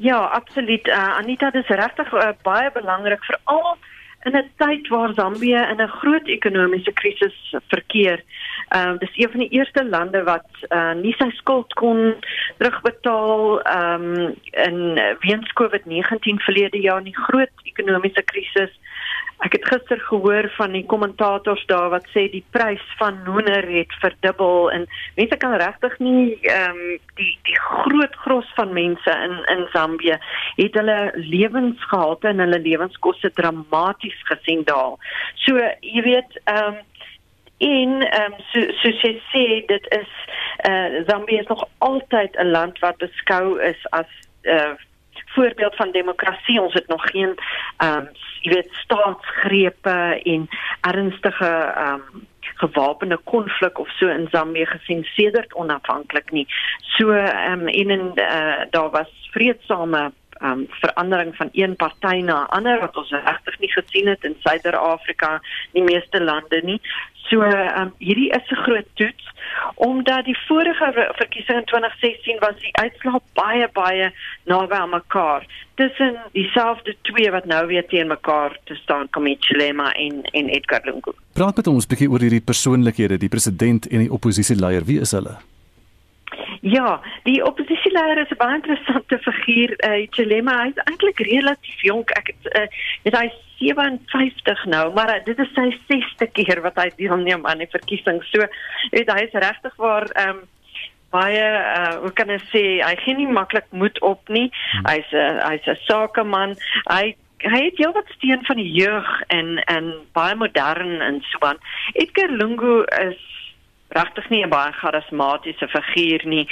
[0.01, 0.87] Ja, absoluut.
[0.87, 3.77] Uh, Anita, dit is regtig uh, baie belangrik veral
[4.23, 8.23] in 'n tyd waar Zambië in 'n groot ekonomiese krisis verkeer.
[8.69, 12.15] Ehm uh, dis een van die eerste lande wat uh, nie sy skuld kon
[12.57, 14.77] terugbetaal ehm um, in
[15.19, 18.71] weens COVID-19 verlede jaar in die groot ekonomiese krisis.
[19.39, 23.93] Ek het gister gehoor van die kommentators daar wat sê die prys van hoender het
[24.01, 24.83] verdubbel en
[25.15, 30.17] mense kan regtig nie ehm um, die die groot gros van mense in in Zambië
[30.57, 34.99] het hulle lewensgehalte en hulle lewenskoste dramaties gesien daal.
[35.45, 36.83] So jy weet ehm um,
[37.59, 40.11] in ehm um, so so sê dit is
[40.57, 44.75] eh uh, Zambië is nog altyd 'n land wat beskou is as eh uh,
[45.33, 46.61] voorbeeld van demokrasie.
[46.61, 47.35] Ons het nog geen
[47.77, 48.09] ehm um,
[48.41, 50.49] jy weet staatsgrepe en
[50.81, 52.27] ernstige ehm um,
[52.59, 56.47] gewapende konflik of so in Zambië gesien sedert onafhanklik nie.
[56.79, 60.11] So ehm um, en in uh, daar was vredesame
[60.41, 64.35] um, verandering van een party na 'n ander wat ons regtig nie gesien het in
[64.39, 65.41] Suider-Afrika
[65.73, 66.81] nie meeste lande nie.
[67.29, 69.25] So um, hierdie is 'n groot toets
[69.75, 74.11] omdat die vorige verkiesing in 2016 was die uitslae baie baie
[74.45, 75.45] naby aan mekaar.
[75.75, 80.81] Tussen dieselfde twee wat nou weer teen mekaar te staan kom Chilema en en Edgar
[80.83, 81.13] Lungu.
[81.33, 84.85] Praat met ons 'n bietjie oor hierdie persoonlikhede, die president en die oppositieleier.
[84.85, 85.37] Wie is hulle?
[86.61, 89.71] Ja, die oppositieleier is 'n baie interessante figuur.
[89.87, 92.11] Uh, Chilema hy is eintlik relatief jonk.
[92.11, 92.67] Ek het uh,
[93.03, 97.57] is hy 57 nou, maar uh, dit is sy 6ste keer wat hy deelneem aan
[97.57, 98.23] die verkiesing.
[98.31, 98.45] So,
[98.91, 100.47] weet hy is regtig waar ehm um,
[101.09, 104.51] baie uh, hoe kan ek sê, hy gee nie maklik moed op nie.
[104.71, 104.85] Hmm.
[104.85, 106.55] Hy's 'n hy's 'n sakeman.
[106.85, 111.39] Hy hy het heel wat steen van die jeug en en baie modern en so
[111.47, 111.57] aan.
[111.93, 113.38] Edgar Lungu is
[113.89, 116.47] regtig nie 'n baie charismatiese figuur nie.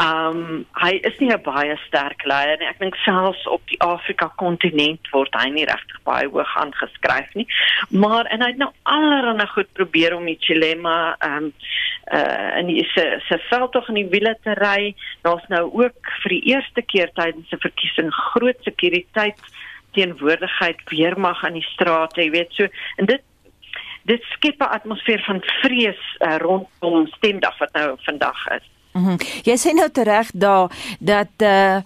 [0.00, 2.66] Um hy is nie 'n baie sterk leier nie.
[2.66, 7.46] Ek dink selfs op die Afrika kontinent word hy nie regtig baie hoog aangeskryf nie.
[7.90, 11.52] Maar en hy het nou allerhande goed probeer om die Chilema um
[12.12, 14.94] uh en hy se se veld tog in die wiele te ry.
[15.22, 19.38] Daar's nou ook vir die eerste keer tydens 'n verkiesing groot sekuriteit
[19.92, 22.66] teenwoordigheid weermag aan die strate, jy weet so
[22.96, 23.22] en dit
[24.04, 28.70] dit skep 'n atmosfeer van vrees uh, rondom stemdag wat nou vandag is.
[28.92, 29.16] Mm -hmm.
[29.42, 31.76] Jy sê nou reg daar dat uh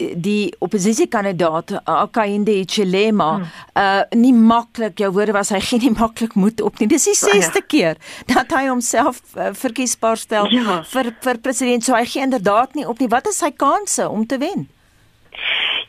[0.00, 3.44] die oppositiekandidaat Akainde Chilema hmm.
[3.74, 7.16] uh nie maklik jou woorde was hy geen nie maklik moed op nie dis die
[7.16, 7.66] 6ste ja.
[7.66, 7.96] keer
[8.26, 10.82] dat hy homself uh, verkiesbaar stel ja.
[10.92, 14.26] vir vir president so hy gee inderdaad nie op nie wat is sy kanse om
[14.26, 14.68] te wen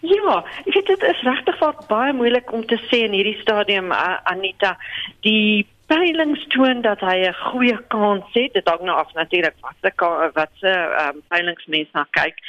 [0.02, 4.18] Ja, ek weet dit is regtig baie moeilik om te sê in hierdie stadium uh,
[4.32, 4.74] Anita.
[5.22, 8.54] Die peilings toon dat hy 'n goeie kans het.
[8.54, 12.42] Dit hang nou af natuurlik wat se wat se um, peilingsmense na kyk.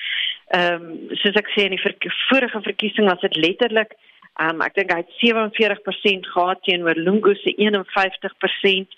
[0.56, 1.84] Ehm um, soos ek sê in die
[2.28, 3.92] vorige verkiesing was dit letterlik
[4.40, 8.95] Um, ek dink hy het 47% gehad teenoor Lungu se 51%.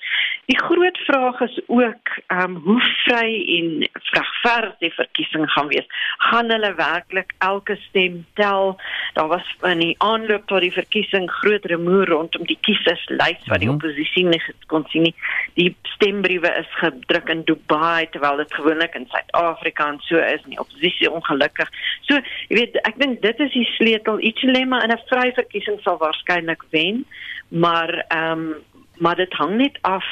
[0.46, 5.88] Die groot vraag is ook um hoe vry en vragvers die verkiesing gaan wees.
[6.28, 8.76] Gaan hulle werklik elke stem tel?
[9.18, 13.70] Daar was in die aanloop tot die verkiesing groot rumoer rondom die kieserslys wat die
[13.70, 13.74] mhm.
[13.74, 15.14] oppositie nie kon sien nie.
[15.58, 20.54] Die stembriewe is gedruk in Dubai terwyl dit gewoonlik in Suid-Afrika en so is en
[20.54, 21.74] die oppositie ongelukkig.
[22.06, 24.22] So, jy weet, ek dink dit is die sleutel.
[24.22, 27.04] Ichelema in 'n vry verkiesing sal waarskynlik wen,
[27.48, 28.54] maar ehm um,
[28.98, 30.04] maar dit hang net af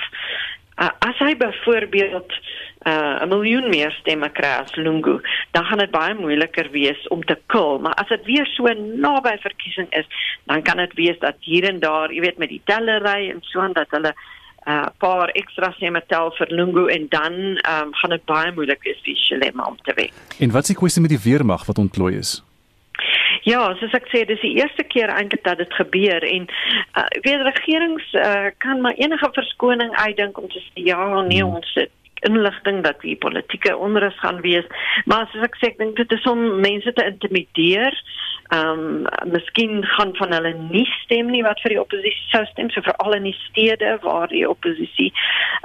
[0.83, 5.21] uh, as hy byvoorbeeld uh, 'n uh, miljoen meer stemme kry as Lungu,
[5.51, 9.37] dan gaan dit baie moeiliker wees om te kil, maar as dit weer so naby
[9.39, 10.07] verkiesing is,
[10.45, 13.61] dan kan dit wees dat hier en daar, jy weet met die tellery en so
[13.61, 14.15] aan dat hulle
[14.67, 18.83] 'n uh, paar ekstra stemme tel vir Lungu en dan um, gaan dit baie moeilik
[18.83, 20.11] wees vir Chilema om te wen.
[20.39, 22.43] En wat is die kwessie met die weermag wat ontplooi is?
[23.43, 27.43] Ja, soos ek sê, dis die eerste keer eintlik dat dit gebeur en uh, weet
[27.49, 31.59] regerings uh, kan maar enige verskoning uitdink om te sê ja, nee, hmm.
[31.59, 31.91] ons het
[32.23, 34.67] inligting dat die politieke onrus gaan wees.
[35.11, 37.97] Maar soos ek sê, ek dink dit is om mense te intimideer.
[38.49, 42.71] Ehm um, miskien gaan van hulle nie stem nie wat vir die oppositie sou stem,
[42.71, 45.13] so veral in die stede waar die oppositie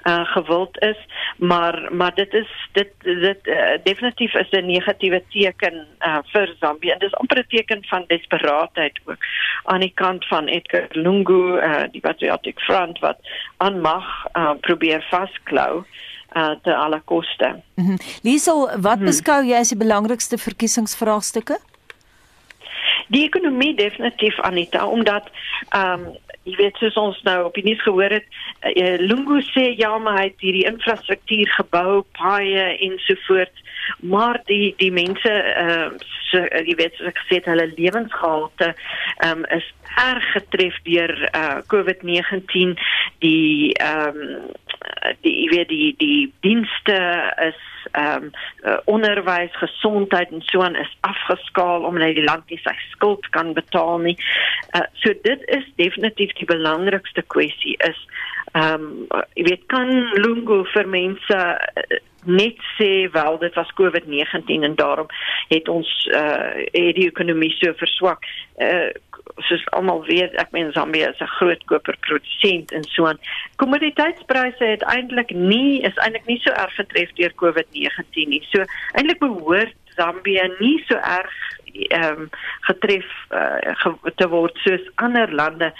[0.07, 0.99] uh gewild is,
[1.37, 6.95] maar maar dit is dit dit uh, definitief is 'n negatiewe teken uh vir Zambië.
[6.99, 9.17] Dit is amper 'n teken van desperaatheid ook
[9.63, 13.17] aan die kant van Edgar Lungu, uh die Patriotic Front wat
[13.57, 15.83] aan mag uh probeer vasklou
[16.35, 17.61] uh te alle koste.
[17.75, 17.97] Mm -hmm.
[18.21, 19.05] Liesel, wat hmm.
[19.05, 21.59] beskou jy as die belangrikste verkiesingsvraagstukke?
[23.13, 25.29] Die ekonomie definitief Anita omdat
[25.69, 26.15] ehm um,
[26.47, 28.27] jy weet soos ons nou op die nuus gehoor het,
[28.63, 33.65] uh, Lungu sê ja, maar hy het hierdie infrastruktuur gebou, paaie ensovoorts,
[33.99, 38.71] maar die die mense ehm uh, so, jy weet soos ek gesê het, hulle lewensgehalte
[38.71, 42.75] ehm um, is erg getref deur uh, COVID-19
[43.23, 44.51] die ehm um,
[45.23, 46.99] die jy weet die die dienste
[47.47, 47.59] is
[47.91, 48.31] ehm um,
[48.63, 53.53] uh, onderwys, gesondheid en so aan is afgeskaal omdat die land nie sy skuld kan
[53.53, 54.17] betaal nie.
[54.75, 57.99] Uh, so dit is definitief die belangrikste kwessie is
[58.51, 59.89] ehm um, jy weet kan
[60.23, 65.07] Lungu vir mense uh, net sê wel dit was COVID-19 en daarom
[65.47, 68.25] het ons uh het die ekonomie so verswak.
[68.59, 68.89] Uh
[69.47, 73.19] soos almal weet, ek meen Zambië is 'n groot koperprodusent en so aan.
[73.55, 78.43] Kommoditeitspryse het eintlik nie is eintlik nie so erg getref deur COVID-19 nie.
[78.51, 78.63] So
[78.93, 81.33] eintlik behoort Zambië nie so erg
[81.73, 82.29] ehm um,
[82.61, 85.73] getref uh, ge te word soos ander lande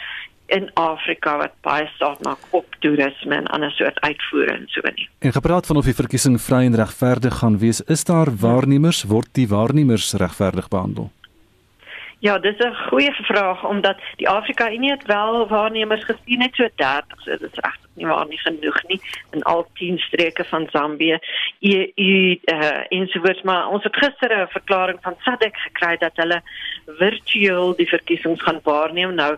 [0.47, 5.09] in Afrika wat baie staat maak op toerisme en ander soort uitvoere en so nie.
[5.19, 9.27] En gepraat van of die verkiesing vry en regverdig gaan wees, is daar waarnemers word
[9.31, 11.11] die waarnemers regverdig behandel?
[12.19, 16.67] Ja, dis 'n goeie vraag omdat die Afrika Unie het wel waarnemers gesien net so
[16.75, 19.01] 30, so dit is regtig nie waar nie genoeg nie
[19.31, 21.19] in al 10 streke van Zambië.
[21.59, 26.41] U u uh, ensovoorts maar ons het gister 'n verklaring van SADC gekry dat hulle
[26.85, 29.13] virtueel die verkiesings gaan waarneem.
[29.13, 29.37] Nou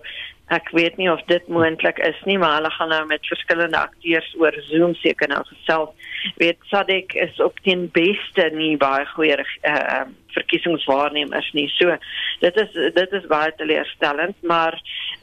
[0.50, 4.30] ek weet nie of dit moontlik is nie, maar hulle gaan nou met verskillende akteurs
[4.42, 6.16] oor Zoom seker nou gesels.
[6.42, 10.02] Weet Sadik is op teen beste nie baie goeie uh,
[10.34, 11.68] verkiesingswaarnemers nie.
[11.78, 11.96] So
[12.42, 14.78] dit is dit is baie teleurstellend, maar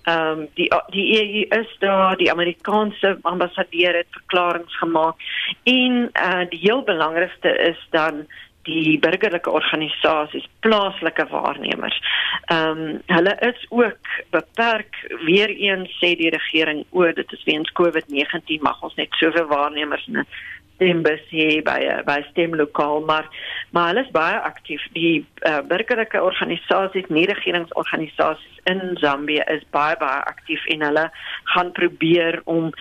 [0.07, 5.23] ehm um, die die EU is daar, die Amerikaanse ambassadeur het verklaringe gemaak
[5.65, 8.27] en uh, die heel belangrikste is dan
[8.67, 11.99] die burgerlike organisasies, plaaslike waarnemers.
[12.53, 17.73] Ehm um, hulle is ook beperk weer eens sê die regering o, dit is weens
[17.81, 20.27] COVID-19 mag ons net soveel waarnemers in
[20.77, 23.29] stembus hier by by stemlokaal maar
[23.73, 29.97] maar hulle is baie aktief die uh, burgerlike organisasies nie regeringsorganisasies in Zambië is baie
[30.01, 31.07] baie aktief en hulle
[31.55, 32.73] gaan probeer om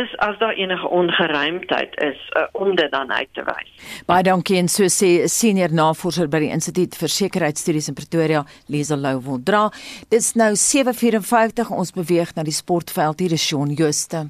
[0.00, 3.70] is as daar enige ongeruimdheid is uh, om dit dan uit te wys.
[4.06, 8.96] Baie dankie en so sê senior navorser by die Instituut vir Sekuriteitsstudies in Pretoria, Lisa
[8.96, 9.68] Louwel dra.
[10.12, 14.28] Dis nou 7:54 ons beweeg na die sportveld hier is Shaun Jooste.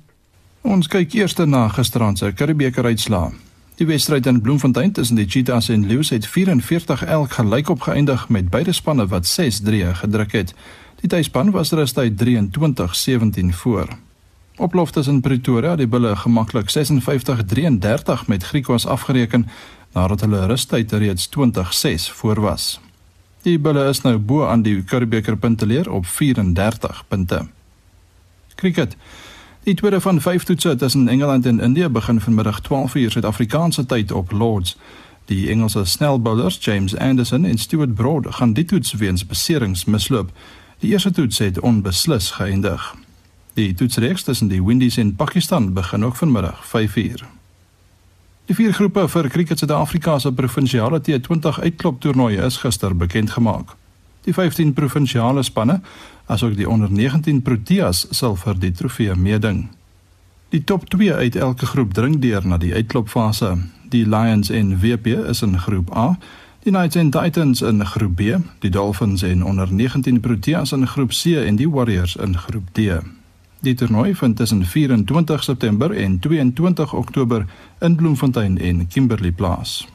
[0.63, 3.31] Ons kyk eers na gisteraand se Karibeker uitslaa.
[3.79, 8.51] Die wedstryd in Bloemfontein tussen die Cheetahs en Lions het 44 elk gelyk opgeëindig met
[8.51, 10.55] beide spanne wat 6-3 gedruk het.
[11.01, 14.08] Die tuisspan was rustig 23-17 voor.
[14.59, 19.47] Oplof tussen Pretoria die bulle gemaklik 56-33 met Griekwas afgereken
[19.95, 22.81] nadat hulle rustyd reeds 20-6 voor was.
[23.43, 27.47] Die bulle is nou bo aan die Karibeker punteleer op 34 punte.
[28.55, 28.97] Cricket.
[29.63, 34.33] Die tweede van vyf toetse tussen Engeland en Indië begin vanmiddag 12:00 Suid-Afrikaanse tyd op
[34.33, 34.77] Lords.
[35.25, 40.31] Die Engelse snelbowlers James Anderson en Stuart Broad gaan die toets weens beserings misloop.
[40.79, 42.95] Die eerste toets het onbeslis geëindig.
[43.59, 47.25] Die toetsreeks tussen die Windies en Pakistan begin ook vanmiddag 5:00.
[48.47, 53.75] Die vier groepe vir Cricket Suid-Afrika se provinsiale T20 uitkloptoernooie is gister bekend gemaak.
[54.25, 55.81] Die 15 provinsiale spanne,
[56.27, 59.69] asook die onder 19 Proteas, sal vir die trofee meeding.
[60.49, 63.59] Die top 2 uit elke groep dring deur na die uitklopfase.
[63.89, 66.19] Die Lions en WP is in groep A,
[66.63, 71.11] die Knights en Titans in groep B, die Dolphins en onder 19 Proteas in groep
[71.11, 73.18] C en die Warriors in groep D.
[73.61, 77.47] Die toernooi vind tussen 24 September en 22 Oktober
[77.81, 79.89] in Bloemfontein en Kimberley plaas.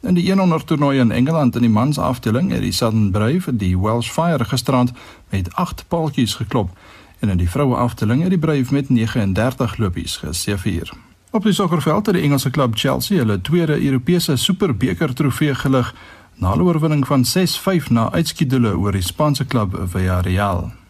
[0.00, 3.78] In die 100 toernooi in Engeland in die mans afdeling het die Southern Brave die
[3.78, 4.92] Welsh Fire gisterand
[5.28, 6.70] met 8 paaltjies geklop
[7.18, 10.92] en in die vroue afdeling het die Brave met 39 lopies geseëvier.
[11.30, 15.94] Op die sokkerveld het die Engelse klub Chelsea hulle tweede Europese Superbeker trofee gelig
[16.34, 20.83] na 'n oorwinning van 6-5 na uitskietdoele oor die Spaanse klub Villarreal.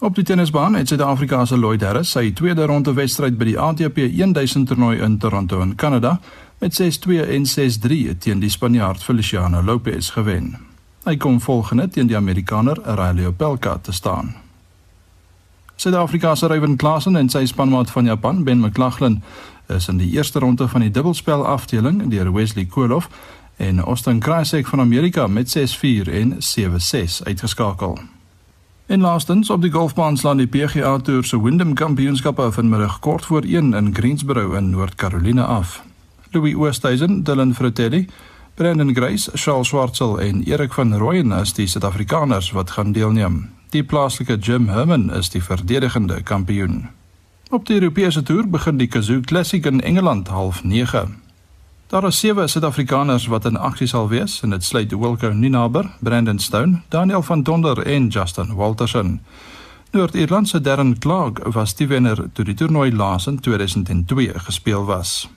[0.00, 3.98] Op die tennisbaan het Suid-Afrika se Lloyd Harris sy tweede ronde wedstryd by die ATP
[4.16, 6.14] 1000 toernooi in Toronto in Kanada
[6.58, 10.54] met 6-2 en 6-3 teen die Spanjaard Feliciano Lopez gewen.
[11.04, 14.34] Hy kom volgende teen die Amerikaner Riley Opelka te staan.
[15.76, 19.22] Suid-Afrika se Ryan Klassen en sy spanmaat van Japan Ben McLaughlin
[19.68, 23.10] is in die eerste ronde van die dubbelspel afdeling deur Wesley Koolhof
[23.56, 27.98] en Austin Krajicek van Amerika met 6-4 en 7-6 uitgeskakel.
[28.90, 33.42] En laastens op die golfbaan slaan die PGA Tour se Wyndham Kampioenskappe vanmiddag kort voor
[33.42, 35.82] 1 in Greensboro in Noord-Carolina af.
[36.30, 38.08] Louis Oosthuizen, Dylan Fratelli,
[38.54, 43.50] Brandon Grace, Charles Schwartzel en Erik van Rooyen is die Suid-Afrikaners wat gaan deelneem.
[43.68, 46.88] Die plaaslike Jim Herman is die verdedigende kampioen.
[47.50, 51.29] Op die Europese toer begin die Kazoo Classic in Engeland half 9.
[51.90, 56.38] Daar is sewe Suid-Afrikaners wat in aksie sal wees en dit sluit Wilco Ninaber, Brandon
[56.38, 59.20] Stone, Daniel van Donder en Justin Walterson.
[59.90, 65.28] Noord-Ierland se Darren Clark was die wenner toe die toernooi laas in 2002 gespeel was.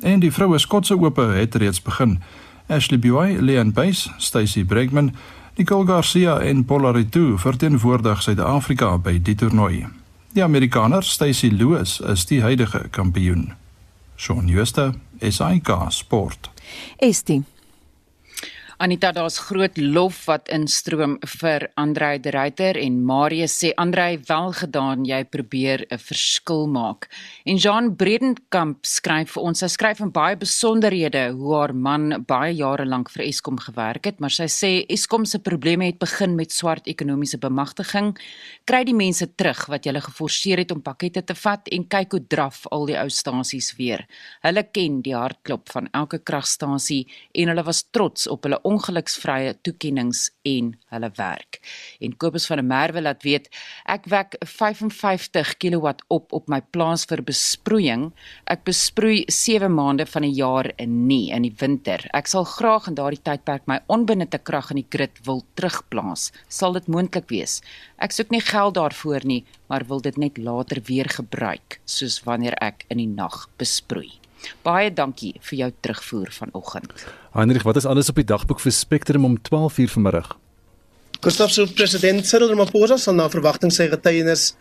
[0.00, 2.20] En die vroue Skotse Ope het reeds begin.
[2.66, 5.14] Ashley Buy, Leon Pace, Stacey Bregman,
[5.56, 9.86] Nicole Garcia en Paula Ritu verteenwoordig Suid-Afrika by die toernooi.
[10.32, 13.56] Die Amerikaner Stacey Lewis is die huidige kampioen.
[14.18, 16.50] Shaun Schuster, SAK Sport.
[16.96, 17.42] Estie
[18.78, 24.52] Anita, daar's groot lof wat instroom vir Andrei de Ruyter en Marius sê Andrei wel
[24.54, 27.08] gedaan, jy probeer 'n verskil maak.
[27.48, 32.50] En Jean Bredenkamp skryf vir ons, sy skryf in baie besonderhede hoe haar man baie
[32.52, 36.52] jare lank vir Eskom gewerk het, maar sy sê Eskom se probleme het begin met
[36.52, 38.10] swart ekonomiese bemagtiging.
[38.68, 42.20] Kry die mense terug wat hulle geforseer het om pakkette te vat en kyk hoe
[42.34, 44.04] draf al die ou stasies weer.
[44.44, 50.28] Hulle ken die hartklop van elke kragstasie en hulle was trots op hulle ongeluksvrye toekenninge
[50.52, 51.62] en hulle werk.
[52.04, 53.48] En Kobus van der Merwe laat weet,
[53.88, 58.08] ek wek 55 kW op op my plaas vir besproeiing.
[58.50, 62.02] Ek besproei 7 maande van die jaar nie in die winter.
[62.16, 66.32] Ek sal graag in daardie tydperk my onbenutte krag in die grid wil terugplaas.
[66.50, 67.60] Sal dit moontlik wees?
[68.02, 72.58] Ek soek nie geld daarvoor nie, maar wil dit net later weer gebruik, soos wanneer
[72.64, 74.10] ek in die nag besproei.
[74.66, 76.92] Baie dankie vir jou terugvoer vanoggend.
[77.34, 80.36] Heinrich, wat is alles op die dagboek vir Spectrum om 12:00 vanmiddag?
[81.20, 84.52] Gustav se president Cyril Ramaphosa sal na verwagting sy getuienis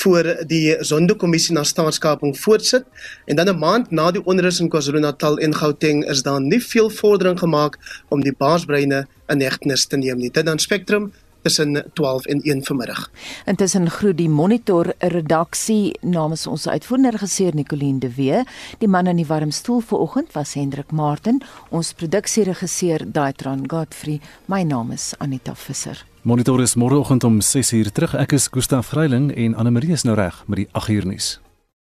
[0.00, 2.86] voor die Zondo-kommissie na staatskaping voortsit
[3.28, 6.88] en dan 'n maand na die onrus in KwaZulu-Natal en Gauteng is daar nie veel
[6.90, 7.76] vordering gemaak
[8.08, 10.30] om die baasbreine in hegtenis te neem nie.
[10.30, 11.12] Dit dan Spectrum
[11.48, 13.10] tussen 12 en 1 vanmiddag.
[13.44, 18.42] Intussen groet die Monitor redaksie namens ons uitvoerende regisseur Nicoline de Wee.
[18.82, 21.40] Die man in die warm stoel vanoggend was Hendrik Martin,
[21.70, 24.20] ons produksieregisseur Daitran Godfrey.
[24.46, 26.04] My naam is Anita Visser.
[26.22, 28.14] Monitor is môreoggend om 6:00 terug.
[28.14, 31.47] Ek is Gustaf Greiling en Anne Marie is nou reg met die 8:00 nuus.